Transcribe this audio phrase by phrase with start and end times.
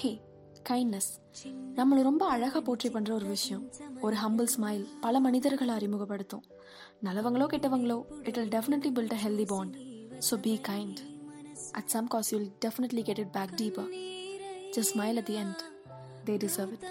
[0.00, 0.20] ஹே
[0.68, 1.08] kindness
[1.76, 3.70] நம்மளை ரொம்ப அழகாக போற்றி பண்ணுற ஒரு விஷயம்.
[4.00, 6.44] ஒரு ஹம்பிள் ஸ்மைல் பல மனிதர்களை அறிமுகப்படுத்தும்.
[7.04, 9.76] நல்லவங்களோ கெட்டவங்களோ it will definitely build a healthy bond
[10.30, 11.00] so be kind
[11.72, 13.90] at some cause you will definitely get it back deeper
[14.76, 15.62] just smile at the end
[16.24, 16.86] they deserve it